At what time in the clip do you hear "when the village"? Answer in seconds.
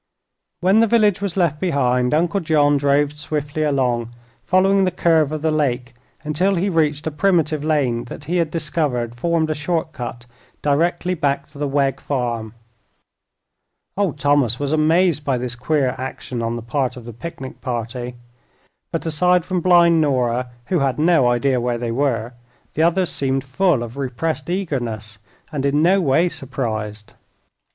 0.61-1.21